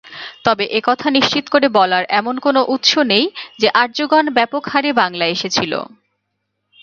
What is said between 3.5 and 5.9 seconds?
যে, আর্যগণ ব্যাপকহারে বাংলায় এসেছিল।